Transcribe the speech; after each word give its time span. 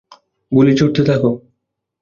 গুলি 0.51 0.73
ছুঁড়তে 0.77 1.01
থাক! 1.07 1.21